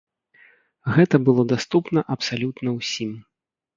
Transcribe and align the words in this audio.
Гэта 0.95 1.15
было 1.27 1.45
даступна 1.53 1.99
абсалютна 2.17 2.69
ўсім. 2.83 3.11